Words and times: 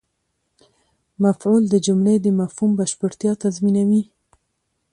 مفعول 1.23 1.63
د 1.69 1.75
جملې 1.85 2.15
د 2.21 2.27
مفهوم 2.39 2.71
بشپړتیا 2.79 3.31
تضمینوي. 3.43 4.03